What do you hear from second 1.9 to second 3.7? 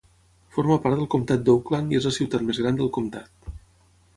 i és la ciutat més gran del comtat.